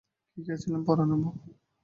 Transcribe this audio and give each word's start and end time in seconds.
কী 0.31 0.39
খেয়েছিলে 0.45 0.77
পরাণের 0.87 1.19
বৌ? 1.21 1.31